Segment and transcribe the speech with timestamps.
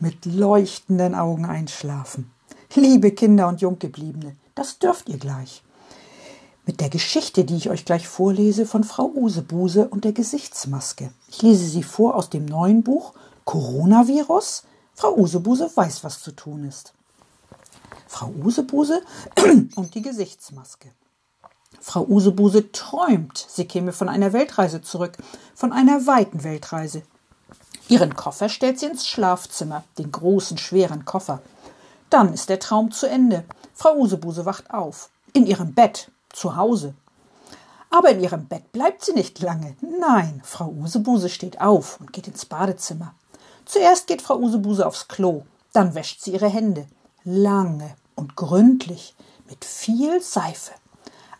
[0.00, 2.30] mit leuchtenden Augen einschlafen.
[2.74, 5.62] Liebe Kinder und Junggebliebene, das dürft ihr gleich.
[6.66, 11.12] Mit der Geschichte, die ich euch gleich vorlese, von Frau Usebuse und der Gesichtsmaske.
[11.28, 14.64] Ich lese sie vor aus dem neuen Buch Coronavirus.
[14.94, 16.94] Frau Usebuse weiß, was zu tun ist.
[18.06, 19.02] Frau Usebuse
[19.74, 20.90] und die Gesichtsmaske.
[21.80, 25.16] Frau Usebuse träumt, sie käme von einer Weltreise zurück,
[25.54, 27.02] von einer weiten Weltreise.
[27.88, 31.40] Ihren Koffer stellt sie ins Schlafzimmer, den großen, schweren Koffer.
[32.08, 33.44] Dann ist der Traum zu Ende.
[33.74, 35.10] Frau Usebuse wacht auf.
[35.32, 36.94] In ihrem Bett, zu Hause.
[37.90, 39.76] Aber in ihrem Bett bleibt sie nicht lange.
[39.80, 43.14] Nein, Frau Usebuse steht auf und geht ins Badezimmer.
[43.64, 46.86] Zuerst geht Frau Usebuse aufs Klo, dann wäscht sie ihre Hände.
[47.24, 49.14] Lange und gründlich,
[49.48, 50.72] mit viel Seife.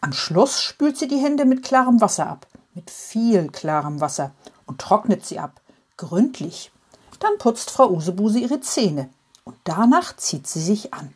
[0.01, 4.33] Am Schluss spült sie die Hände mit klarem Wasser ab, mit viel klarem Wasser
[4.67, 5.60] und trocknet sie ab,
[6.01, 6.73] gründlich.
[7.21, 9.11] Dann putzt Frau Usebuse ihre Zähne
[9.45, 11.13] und danach zieht sie sich an.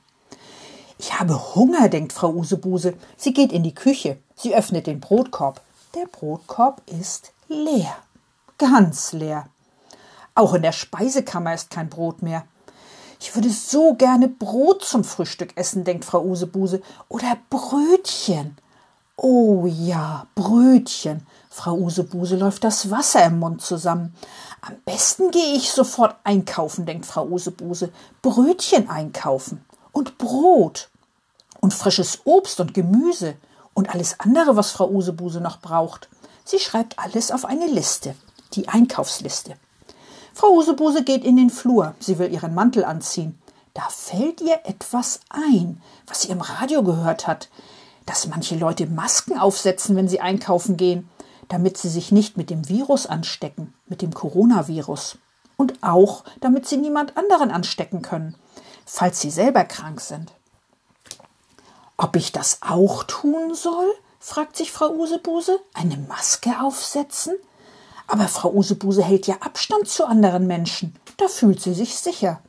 [0.98, 2.94] Ich habe Hunger, denkt Frau Usebuse.
[3.16, 4.18] Sie geht in die Küche.
[4.36, 5.60] Sie öffnet den Brotkorb.
[5.94, 7.96] Der Brotkorb ist leer.
[8.58, 9.48] Ganz leer.
[10.34, 12.44] Auch in der Speisekammer ist kein Brot mehr.
[13.20, 16.82] Ich würde so gerne Brot zum Frühstück essen, denkt Frau Usebuse.
[17.08, 18.56] Oder Brötchen.
[19.16, 21.26] Oh ja, Brötchen.
[21.48, 24.14] Frau Usebuse läuft das Wasser im Mund zusammen.
[24.60, 27.90] Am besten gehe ich sofort einkaufen, denkt Frau Usebuse.
[28.22, 30.90] Brötchen einkaufen und Brot
[31.60, 33.36] und frisches Obst und Gemüse
[33.72, 36.08] und alles andere, was Frau Usebuse noch braucht.
[36.44, 38.16] Sie schreibt alles auf eine Liste,
[38.54, 39.56] die Einkaufsliste.
[40.32, 41.94] Frau Usebuse geht in den Flur.
[42.00, 43.38] Sie will ihren Mantel anziehen.
[43.74, 47.48] Da fällt ihr etwas ein, was sie im Radio gehört hat,
[48.06, 51.08] dass manche Leute Masken aufsetzen, wenn sie einkaufen gehen,
[51.48, 55.18] damit sie sich nicht mit dem Virus anstecken, mit dem Coronavirus.
[55.56, 58.34] Und auch, damit sie niemand anderen anstecken können,
[58.86, 60.32] falls sie selber krank sind.
[61.96, 63.92] Ob ich das auch tun soll?
[64.18, 65.60] fragt sich Frau Usebuse.
[65.74, 67.34] Eine Maske aufsetzen?
[68.06, 70.94] Aber Frau Usebuse hält ja Abstand zu anderen Menschen.
[71.18, 72.40] Da fühlt sie sich sicher.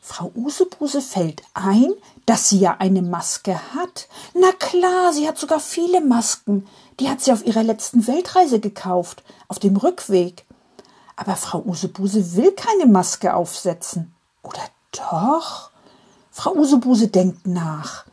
[0.00, 1.92] Frau Usebuse fällt ein,
[2.30, 4.06] dass sie ja eine Maske hat.
[4.34, 6.64] Na klar, sie hat sogar viele Masken.
[7.00, 10.46] Die hat sie auf ihrer letzten Weltreise gekauft, auf dem Rückweg.
[11.16, 14.14] Aber Frau Usebuse will keine Maske aufsetzen.
[14.44, 14.60] Oder
[14.92, 15.70] doch?
[16.30, 18.04] Frau Usebuse denkt nach.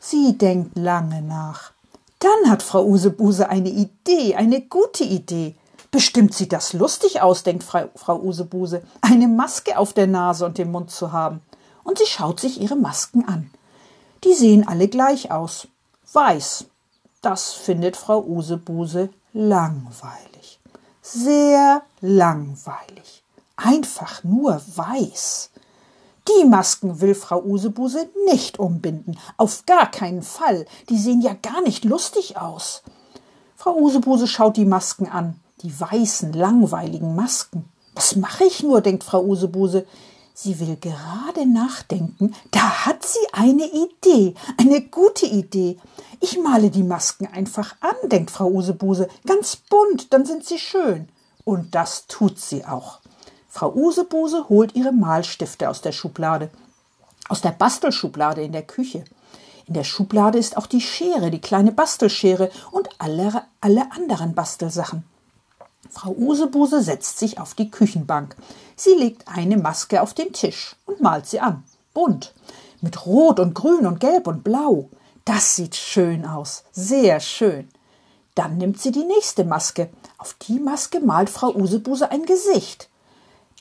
[0.00, 1.70] Sie denkt lange nach.
[2.18, 5.54] Dann hat Frau Usebuse eine Idee, eine gute Idee.
[5.92, 10.72] Bestimmt sieht das lustig aus, denkt Frau Usebuse, eine Maske auf der Nase und dem
[10.72, 11.40] Mund zu haben.
[11.84, 13.52] Und sie schaut sich ihre Masken an.
[14.24, 15.68] Die sehen alle gleich aus.
[16.12, 16.66] Weiß.
[17.22, 20.58] Das findet Frau Usebuse langweilig.
[21.02, 23.22] Sehr langweilig.
[23.56, 25.50] Einfach nur weiß.
[26.28, 29.18] Die Masken will Frau Usebuse nicht umbinden.
[29.36, 30.66] Auf gar keinen Fall.
[30.88, 32.82] Die sehen ja gar nicht lustig aus.
[33.56, 37.64] Frau Usebuse schaut die Masken an die weißen, langweiligen Masken.
[37.94, 39.86] Was mache ich nur, denkt Frau Usebuse.
[40.42, 42.34] Sie will gerade nachdenken.
[42.50, 45.78] Da hat sie eine Idee, eine gute Idee.
[46.18, 49.08] Ich male die Masken einfach an, denkt Frau Usebuse.
[49.26, 51.10] Ganz bunt, dann sind sie schön.
[51.44, 53.00] Und das tut sie auch.
[53.50, 56.48] Frau Usebuse holt ihre Malstifte aus der Schublade,
[57.28, 59.04] aus der Bastelschublade in der Küche.
[59.66, 65.04] In der Schublade ist auch die Schere, die kleine Bastelschere und alle, alle anderen Bastelsachen.
[65.90, 68.36] Frau Usebuse setzt sich auf die Küchenbank.
[68.76, 71.64] Sie legt eine Maske auf den Tisch und malt sie an.
[71.92, 72.34] Bunt.
[72.80, 74.88] Mit Rot und Grün und Gelb und Blau.
[75.24, 76.64] Das sieht schön aus.
[76.72, 77.68] Sehr schön.
[78.34, 79.90] Dann nimmt sie die nächste Maske.
[80.16, 82.88] Auf die Maske malt Frau Usebuse ein Gesicht.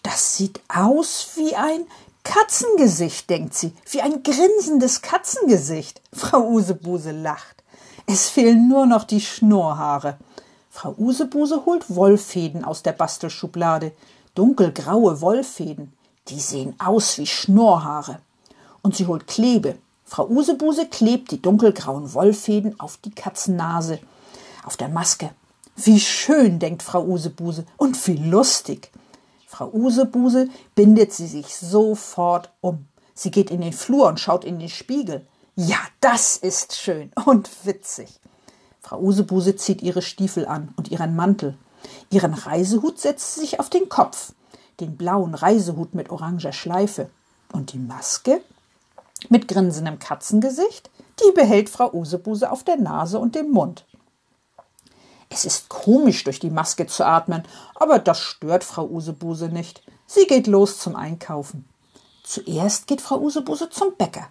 [0.04, 1.86] Das sieht aus wie ein
[2.24, 6.02] Katzengesicht, denkt sie, wie ein grinsendes Katzengesicht.
[6.14, 7.64] Frau Usebuse lacht.
[8.06, 10.18] Es fehlen nur noch die Schnurrhaare.
[10.82, 13.92] Frau Usebuse holt Wollfäden aus der Bastelschublade.
[14.34, 15.92] Dunkelgraue Wollfäden.
[16.30, 18.20] Die sehen aus wie Schnurrhaare.
[18.82, 19.78] Und sie holt Klebe.
[20.06, 24.00] Frau Usebuse klebt die dunkelgrauen Wollfäden auf die Katzennase,
[24.64, 25.32] auf der Maske.
[25.76, 28.90] Wie schön, denkt Frau Usebuse, und wie lustig.
[29.48, 32.88] Frau Usebuse bindet sie sich sofort um.
[33.14, 35.28] Sie geht in den Flur und schaut in den Spiegel.
[35.58, 38.22] Ja, das ist schön und witzig.
[38.82, 41.58] Frau Usebuse zieht ihre Stiefel an und ihren Mantel.
[42.10, 44.34] Ihren Reisehut setzt sie sich auf den Kopf,
[44.80, 47.10] den blauen Reisehut mit oranger Schleife.
[47.52, 48.42] Und die Maske
[49.30, 50.90] mit grinsendem Katzengesicht,
[51.20, 53.86] die behält Frau Usebuse auf der Nase und dem Mund.
[55.30, 57.44] Es ist komisch, durch die Maske zu atmen,
[57.76, 59.84] aber das stört Frau Usebuse nicht.
[60.08, 61.70] Sie geht los zum Einkaufen.
[62.24, 64.28] Zuerst geht Frau Usebuse zum Bäcker.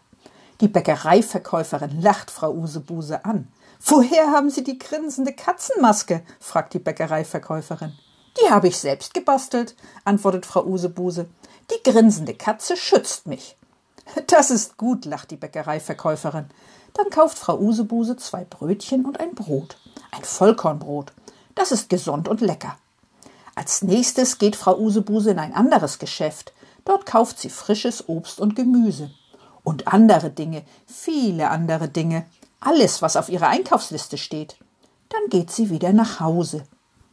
[0.60, 3.48] Die Bäckereiverkäuferin lacht Frau Usebuse an.
[3.84, 6.22] Woher haben Sie die grinsende Katzenmaske?
[6.40, 7.96] fragt die Bäckereiverkäuferin.
[8.40, 11.28] Die habe ich selbst gebastelt, antwortet Frau Usebuse.
[11.70, 13.56] Die grinsende Katze schützt mich.
[14.26, 16.46] Das ist gut, lacht die Bäckereiverkäuferin.
[16.94, 19.76] Dann kauft Frau Usebuse zwei Brötchen und ein Brot.
[20.10, 21.12] Ein Vollkornbrot.
[21.54, 22.76] Das ist gesund und lecker.
[23.54, 26.52] Als nächstes geht Frau Usebuse in ein anderes Geschäft.
[26.84, 29.10] Dort kauft sie frisches Obst und Gemüse.
[29.64, 32.24] Und andere Dinge, viele andere Dinge.
[32.60, 34.56] Alles, was auf ihrer Einkaufsliste steht.
[35.08, 36.64] Dann geht sie wieder nach Hause.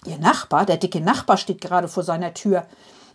[0.05, 2.65] Ihr Nachbar, der dicke Nachbar, steht gerade vor seiner Tür,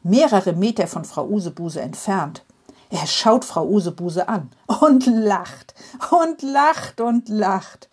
[0.03, 2.45] mehrere Meter von Frau Usebuse entfernt.
[2.91, 5.75] Er schaut Frau Usebuse an und lacht
[6.11, 7.89] und lacht und lacht.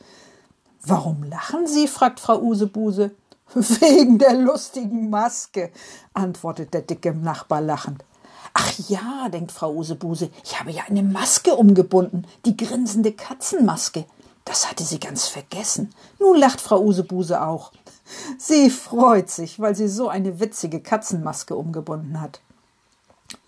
[0.82, 1.88] Warum lachen Sie?
[1.88, 3.12] fragt Frau Usebuse.
[3.54, 5.72] Wegen der lustigen Maske,
[6.14, 8.04] antwortet der dicke Nachbar lachend.
[8.54, 14.06] Ach ja, denkt Frau Usebuse, ich habe ja eine Maske umgebunden, die grinsende Katzenmaske.
[14.48, 15.94] Das hatte sie ganz vergessen.
[16.20, 17.74] Nun lacht Frau Usebuse auch.
[18.38, 22.40] Sie freut sich, weil sie so eine witzige Katzenmaske umgebunden hat.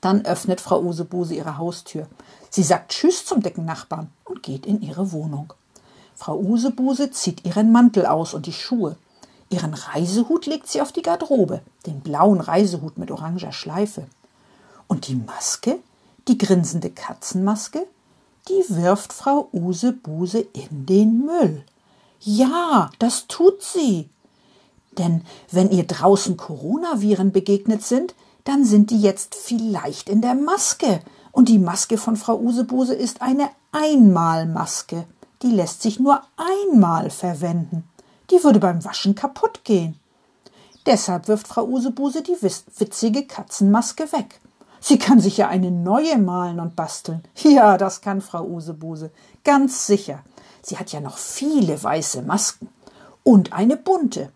[0.02, 2.08] Dann öffnet Frau Usebuse ihre Haustür.
[2.50, 5.54] Sie sagt Tschüss zum dicken Nachbarn und geht in ihre Wohnung.
[6.16, 8.98] Frau Usebuse zieht ihren Mantel aus und die Schuhe.
[9.50, 14.06] Ihren Reisehut legt sie auf die Garderobe, den blauen Reisehut mit oranger Schleife.
[14.88, 15.80] Und die Maske,
[16.28, 17.88] die grinsende Katzenmaske,
[18.50, 21.64] die wirft Frau Usebuse in den Müll.
[22.20, 24.10] Ja, das tut sie.
[24.98, 31.02] Denn wenn ihr draußen Coronaviren begegnet sind, dann sind die jetzt vielleicht in der Maske.
[31.32, 35.06] Und die Maske von Frau Usebuse ist eine Einmalmaske.
[35.42, 37.88] Die lässt sich nur einmal verwenden.
[38.32, 39.98] Die würde beim Waschen kaputt gehen.
[40.86, 44.42] Deshalb wirft Frau Usebuse die witzige Katzenmaske weg.
[44.80, 47.24] Sie kann sich ja eine neue malen und basteln.
[47.36, 49.12] Ja, das kann Frau Usebuse.
[49.44, 50.24] Ganz sicher.
[50.62, 52.70] Sie hat ja noch viele weiße Masken.
[53.24, 54.32] Und eine bunte.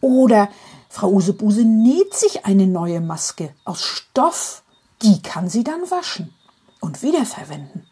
[0.00, 0.48] Oder
[0.88, 4.62] Frau Usebuse näht sich eine neue Maske aus Stoff.
[5.02, 6.34] Die kann sie dann waschen
[6.80, 7.86] und wiederverwenden.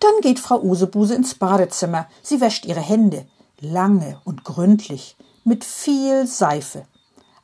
[0.00, 2.08] Dann geht Frau Usebuse ins Badezimmer.
[2.22, 3.26] Sie wäscht ihre Hände,
[3.60, 6.86] lange und gründlich, mit viel Seife.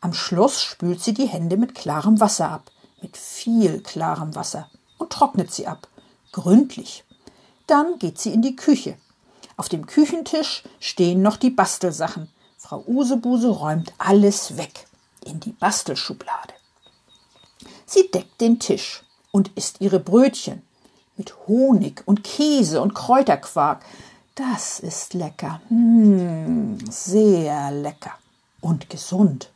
[0.01, 2.71] Am Schluss spült sie die Hände mit klarem Wasser ab,
[3.03, 5.89] mit viel klarem Wasser, und trocknet sie ab,
[6.33, 7.05] gründlich.
[7.67, 8.97] Dann geht sie in die Küche.
[9.57, 12.29] Auf dem Küchentisch stehen noch die Bastelsachen,
[12.59, 14.87] Frau Usebuse räumt alles weg
[15.25, 16.55] in die Bastelschublade.
[17.85, 20.63] Sie deckt den Tisch und isst ihre Brötchen
[21.17, 23.85] mit Honig und Käse und Kräuterquark.
[24.35, 28.15] Das ist lecker, hm, sehr lecker
[28.61, 29.51] und gesund.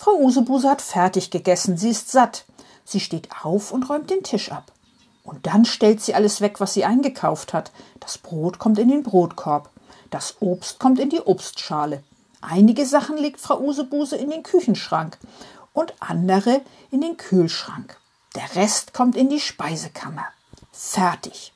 [0.00, 2.46] Frau Usebuse hat fertig gegessen, sie ist satt.
[2.84, 4.72] Sie steht auf und räumt den Tisch ab.
[5.22, 7.70] Und dann stellt sie alles weg, was sie eingekauft hat.
[8.00, 9.68] Das Brot kommt in den Brotkorb,
[10.08, 12.02] das Obst kommt in die Obstschale,
[12.42, 15.18] Einige Sachen legt Frau Usebuse in den Küchenschrank
[15.72, 17.98] und andere in den Kühlschrank.
[18.34, 20.24] Der Rest kommt in die Speisekammer.
[20.72, 21.52] Fertig.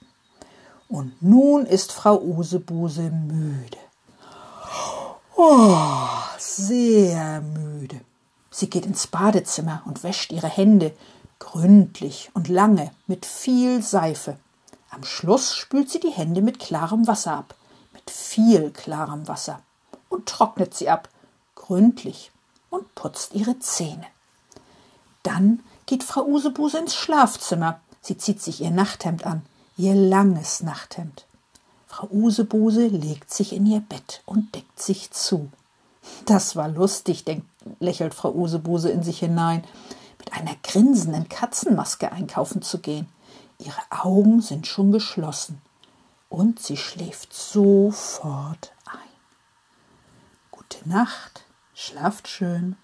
[0.88, 3.78] Und nun ist Frau Usebuse müde.
[5.36, 5.76] Oh,
[6.38, 8.00] sehr müde.
[8.56, 10.94] Sie geht ins Badezimmer und wäscht ihre Hände
[11.40, 14.36] gründlich und lange mit viel Seife.
[14.90, 17.56] Am Schluss spült sie die Hände mit klarem Wasser ab,
[17.92, 19.60] mit viel klarem Wasser
[20.08, 21.08] und trocknet sie ab,
[21.56, 22.30] gründlich,
[22.70, 24.06] und putzt ihre Zähne.
[25.24, 27.80] Dann geht Frau Usebuse ins Schlafzimmer.
[28.02, 29.42] Sie zieht sich ihr Nachthemd an,
[29.76, 31.26] ihr langes Nachthemd.
[31.88, 35.50] Frau Usebuse legt sich in ihr Bett und deckt sich zu.
[36.26, 37.46] Das war lustig, denkt,
[37.80, 39.64] lächelt Frau Usebuse in sich hinein,
[40.18, 43.08] mit einer grinsenden Katzenmaske einkaufen zu gehen.
[43.58, 45.60] Ihre Augen sind schon geschlossen
[46.28, 48.74] und sie schläft sofort
[50.86, 52.76] Nacht, schlaft schön.